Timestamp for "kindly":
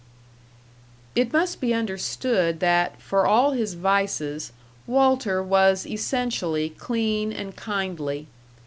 7.55-8.25